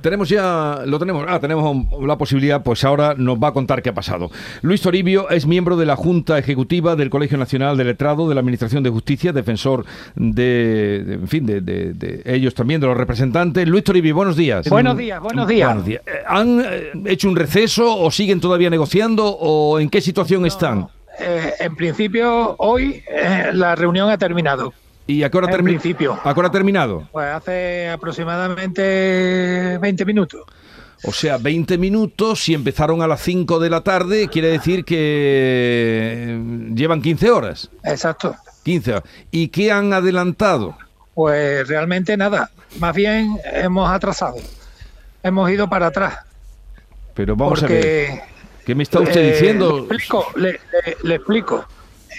[0.00, 3.90] Tenemos ya, lo tenemos, ah, tenemos la posibilidad, pues ahora nos va a contar qué
[3.90, 4.30] ha pasado.
[4.62, 8.40] Luis Toribio es miembro de la Junta Ejecutiva del Colegio Nacional de Letrado de la
[8.40, 9.84] Administración de Justicia, defensor
[10.14, 13.68] de, en fin, de, ellos también, de los representantes.
[13.68, 14.68] Luis Toribio, buenos días.
[14.68, 15.76] Buenos días, buenos días.
[15.88, 20.88] Eh, ¿Han eh, hecho un receso o siguen todavía negociando o en qué situación están?
[21.18, 23.02] Eh, en principio, hoy
[23.52, 24.72] la reunión ha terminado.
[25.10, 26.18] ¿Y a qué hora, en principio.
[26.22, 27.08] ¿a qué hora ha terminado?
[27.10, 30.42] Pues hace aproximadamente 20 minutos.
[31.02, 36.40] O sea, 20 minutos, si empezaron a las 5 de la tarde, quiere decir que
[36.74, 37.70] llevan 15 horas.
[37.82, 38.36] Exacto.
[38.62, 39.04] 15 horas.
[39.32, 40.76] ¿Y qué han adelantado?
[41.14, 42.50] Pues realmente nada.
[42.78, 44.36] Más bien hemos atrasado.
[45.24, 46.18] Hemos ido para atrás.
[47.14, 48.20] Pero vamos a ver.
[48.64, 49.88] ¿Qué me está usted diciendo?
[49.88, 50.26] Le explico.
[51.02, 51.66] le explico.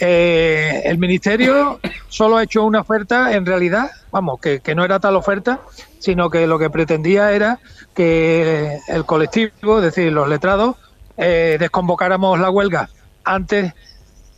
[0.04, 1.80] Eh, el ministerio
[2.12, 5.62] solo ha hecho una oferta, en realidad, vamos, que, no era tal oferta,
[5.98, 7.60] sino que lo que pretendía era
[7.96, 10.76] que el colectivo, es decir, los letrados,
[11.18, 12.90] eh, desconvocáramos la huelga
[13.24, 13.74] antes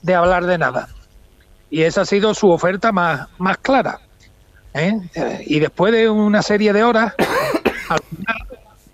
[0.04, 0.88] de hablar de nada.
[1.72, 4.00] Y esa ha sido su oferta más, más clara.
[4.76, 4.94] ¿eh?
[5.48, 7.16] Y después de una serie de horas,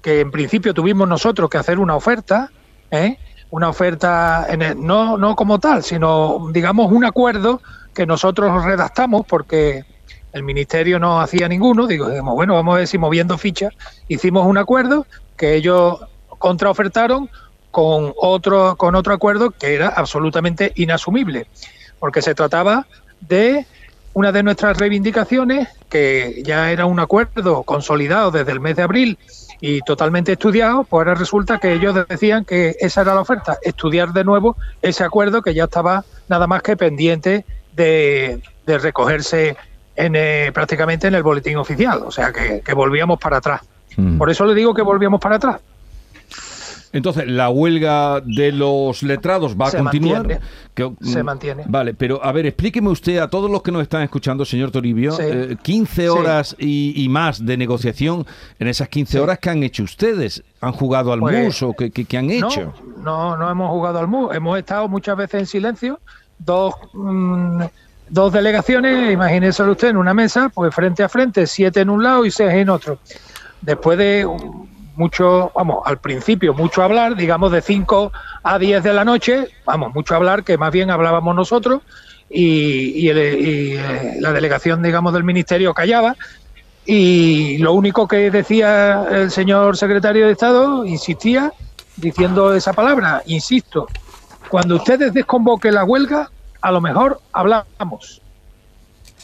[0.00, 2.50] que en principio tuvimos nosotros que hacer una oferta,
[2.90, 3.18] ¿eh?
[3.50, 7.60] Una oferta, en no, no como tal, sino digamos un acuerdo
[7.94, 9.84] que nosotros redactamos porque
[10.32, 13.74] el ministerio no hacía ninguno, digo, bueno, vamos a ver si moviendo fichas,
[14.06, 15.06] hicimos un acuerdo
[15.36, 17.28] que ellos contraofertaron
[17.70, 21.46] con otro, con otro acuerdo que era absolutamente inasumible,
[21.98, 22.86] porque se trataba
[23.20, 23.66] de
[24.12, 29.18] una de nuestras reivindicaciones, que ya era un acuerdo consolidado desde el mes de abril
[29.60, 34.12] y totalmente estudiado, pues ahora resulta que ellos decían que esa era la oferta, estudiar
[34.12, 37.44] de nuevo ese acuerdo que ya estaba nada más que pendiente
[37.74, 39.56] de, recogerse
[39.96, 43.62] en, eh, prácticamente en el boletín oficial, o sea que, volvíamos para atrás.
[43.96, 44.16] Mm.
[44.16, 45.60] Por eso le digo que volvíamos para atrás.
[46.92, 50.40] Entonces, ¿la huelga de los letrados va a continuar?
[51.02, 51.64] se mm, mantiene.
[51.66, 55.16] Vale, pero a ver, explíqueme usted a todos los que nos están escuchando, señor Toribio,
[55.62, 58.26] 15 eh, horas y, más de negociación,
[58.58, 60.42] en esas 15 horas, ¿qué han hecho ustedes?
[60.60, 62.72] ¿Han jugado al pues, mus o qué, han hecho?
[62.98, 66.00] No, no, hemos jugado al mus, hemos estado muchas veces en silencio,
[66.38, 66.74] dos...
[66.92, 67.62] Mm,
[68.12, 72.24] dos delegaciones, imagínese usted en una mesa, pues frente a frente, siete en un lado
[72.26, 72.98] y seis en otro.
[73.62, 74.26] Después de
[75.00, 78.12] mucho, vamos, al principio mucho hablar, digamos de 5
[78.42, 81.80] a 10 de la noche, vamos, mucho hablar, que más bien hablábamos nosotros
[82.28, 86.14] y, eh, la delegación, digamos, del ministerio callaba.
[86.84, 91.52] Y lo único que decía el señor secretario de Estado, insistía,
[91.96, 93.86] diciendo esa palabra, insisto,
[94.48, 98.20] cuando ustedes desconvoquen la huelga, a lo mejor hablamos.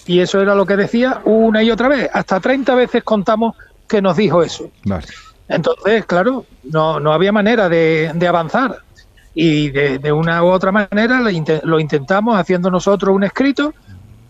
[0.07, 2.09] Y eso era lo que decía una y otra vez.
[2.13, 4.71] Hasta 30 veces contamos que nos dijo eso.
[4.85, 5.07] Vale.
[5.49, 8.79] Entonces, claro, no, no había manera de, avanzar.
[9.35, 13.75] Y de, una u otra manera lo, intentamos haciendo nosotros un escrito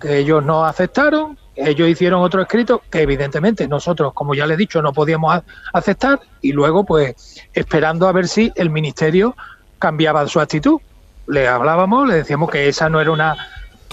[0.00, 4.56] que ellos no aceptaron, ellos hicieron otro escrito que evidentemente nosotros, como ya le he
[4.59, 9.34] dicho, no podíamos aceptar y luego pues esperando a ver si el ministerio
[9.78, 10.81] cambiaba su actitud.
[11.28, 13.37] Le hablábamos, le decíamos que esa no era una,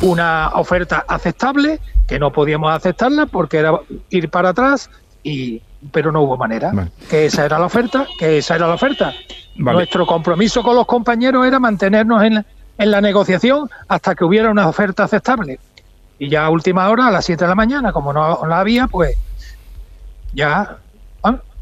[0.01, 3.79] una oferta aceptable, que no podíamos aceptarla porque era
[4.09, 4.89] ir para atrás
[5.23, 6.71] y pero no hubo manera.
[7.09, 9.13] Que esa era la oferta, que esa era la oferta.
[9.55, 12.45] Nuestro compromiso con los compañeros era mantenernos en,
[12.77, 15.59] en la negociación hasta que hubiera una oferta aceptable.
[16.19, 18.87] Y ya a última hora, a las 7 de la mañana, como no, la había,
[18.87, 19.17] pues
[20.33, 20.77] ya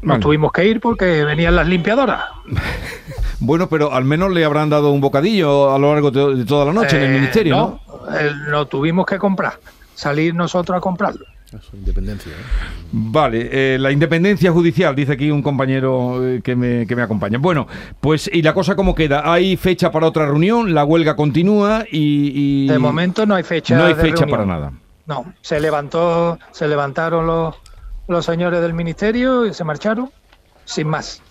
[0.02, 2.24] nos tuvimos que ir porque venían las limpiadoras.
[3.40, 6.72] bueno, pero al menos le habrán dado un bocadillo a lo largo de toda la
[6.72, 7.80] noche en el eh, ministerio, ¿no?
[7.86, 8.50] ¿no?
[8.50, 9.54] lo tuvimos que comprar,
[9.94, 11.24] salir nosotros a comprarlo.
[11.72, 12.32] Independencia.
[12.32, 12.70] ¿eh?
[12.92, 17.38] Vale, eh, la independencia judicial, dice aquí un compañero eh, que, me, que me acompaña.
[17.38, 17.66] Bueno,
[18.00, 19.32] pues ¿y la cosa cómo queda?
[19.32, 20.74] ¿Hay fecha para otra reunión?
[20.74, 21.84] ¿La huelga continúa?
[21.90, 23.76] Y, De momento no hay fecha.
[23.76, 24.72] No hay fecha para nada.
[25.06, 27.56] No, se levantó, se levantaron los,
[28.08, 30.10] los señores del ministerio y se marcharon,
[30.64, 31.22] sin más.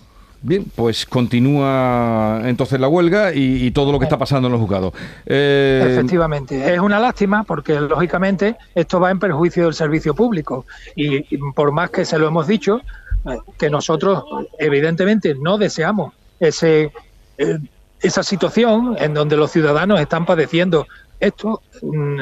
[0.44, 4.92] Bien, pues continúa entonces la huelga y, todo lo que está pasando en los juzgados.
[5.26, 10.66] Eh, Efectivamente, es una lástima porque lógicamente esto va en perjuicio del servicio público.
[10.96, 12.82] Y, por más que se lo hemos dicho,
[13.26, 14.24] eh, que nosotros
[14.58, 16.92] evidentemente no deseamos ese,
[17.38, 17.60] eh,
[18.02, 20.88] esa situación en donde los ciudadanos están padeciendo
[21.20, 22.20] esto, mm,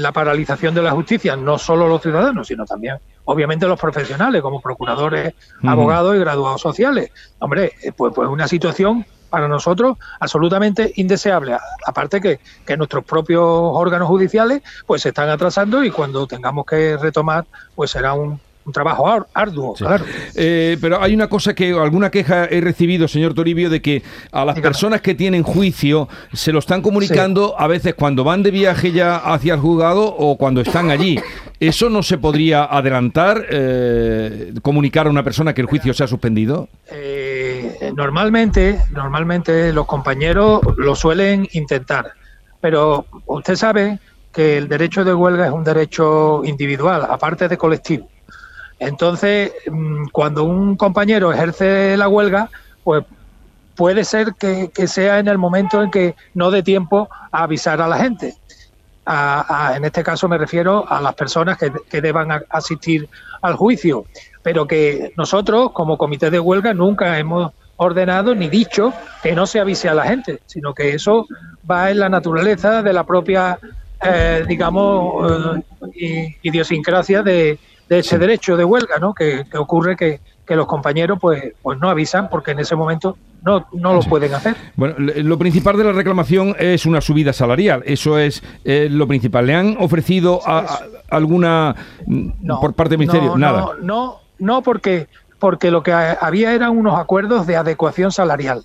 [0.00, 2.96] la paralización de la justicia, no solo los ciudadanos, sino también
[3.28, 7.10] obviamente los profesionales, como procuradores, abogados y graduados sociales.
[7.40, 11.54] Hombre, eh, pues, pues una situación para nosotros absolutamente indeseable.
[11.86, 16.96] Aparte que, que nuestros propios órganos judiciales pues se están atrasando y cuando tengamos que
[16.96, 17.44] retomar
[17.74, 20.04] pues será un un trabajo arduo, claro.
[20.34, 24.44] Eh, pero hay una cosa que, alguna queja he recibido, señor Toribio, de que a
[24.44, 28.92] las personas que tienen juicio se lo están comunicando a veces cuando van de viaje
[28.92, 31.18] ya hacia el juzgado o cuando están allí.
[31.60, 36.06] ¿Eso no se podría adelantar, eh, comunicar a una persona que el juicio se ha
[36.06, 36.68] suspendido?
[36.90, 42.12] Eh, normalmente, normalmente los compañeros lo suelen intentar,
[42.60, 43.98] pero usted sabe
[44.32, 48.08] que el derecho de huelga es un derecho individual, aparte de colectivo.
[48.78, 52.48] Entonces, mm, cuando un compañero ejerce la huelga,
[52.84, 53.04] pues
[53.74, 57.88] puede ser que, sea en el momento en que no dé tiempo a avisar a
[57.88, 58.34] la gente.
[59.76, 63.08] En este caso me refiero a las personas que, que deban asistir
[63.42, 64.04] al juicio,
[64.42, 69.60] pero que nosotros como comité de huelga nunca hemos ordenado ni dicho que no se
[69.60, 71.26] avise a la gente, sino que eso
[71.68, 73.58] va en la naturaleza de la propia,
[74.02, 75.58] eh, digamos,
[75.94, 77.58] eh, idiosincrasia de,
[77.88, 79.14] ese derecho de huelga, ¿no?
[79.14, 80.20] Que, ocurre que,
[80.56, 84.56] los compañeros pues, pues no avisan porque en ese momento no, no lo pueden hacer.
[84.76, 89.46] Bueno, lo principal de la reclamación es una subida salarial, eso es eh, lo principal.
[89.46, 90.40] ¿Le han ofrecido
[91.10, 91.76] alguna
[92.60, 93.36] por parte del Ministerio?
[93.36, 93.60] Nada.
[93.60, 95.06] No, no, no porque,
[95.38, 98.64] porque lo que había eran unos acuerdos de adecuación salarial.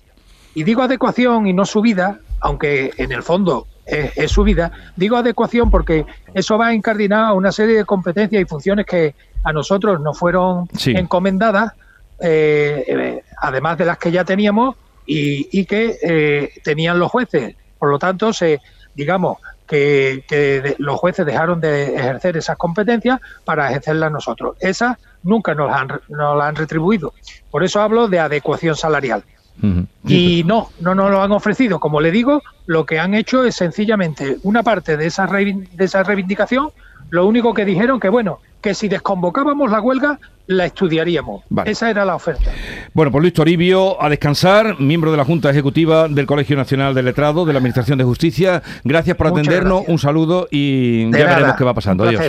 [0.54, 6.06] Y digo adecuación y no subida, aunque en el fondo es, subida, digo adecuación porque
[6.32, 9.14] eso va incardinado a una serie de competencias y funciones que
[9.44, 11.72] a nosotros nos fueron encomendadas,
[12.20, 14.76] eh, eh, además de las que ya teníamos
[15.06, 17.54] y, que eh, tenían los jueces.
[17.78, 18.60] Por lo tanto, se,
[18.94, 24.56] digamos, que, los jueces dejaron de ejercer esas competencias para ejercerlas nosotros.
[24.60, 27.12] Esas nunca nos, han, nos las han retribuido.
[27.50, 29.22] Por eso hablo de adecuación salarial.
[30.06, 31.78] Y no, no nos lo han ofrecido.
[31.78, 36.02] Como le digo, lo que han hecho es sencillamente una parte de esa, de esa
[36.02, 36.70] reivindicación.
[37.10, 41.44] Lo único que dijeron que, bueno, que si desconvocábamos la huelga, la estudiaríamos.
[41.66, 42.50] Esa era la oferta.
[42.94, 47.02] Bueno, pues Luis Toribio, a descansar, miembro de la Junta Ejecutiva del Colegio Nacional de
[47.02, 48.62] Letrado de la Administración de Justicia.
[48.82, 52.04] Gracias por atendernos, un saludo y ya veremos qué va pasando.
[52.04, 52.22] Adiós.